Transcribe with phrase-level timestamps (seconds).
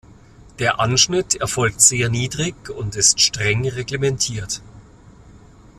[0.57, 4.63] Der Anschnitt erfolgt sehr niedrig und ist streng reglementiert.